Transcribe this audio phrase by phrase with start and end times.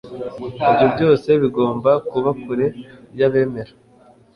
[0.69, 2.67] ibyo byose bigomba kuba kure
[3.19, 3.71] y'abemera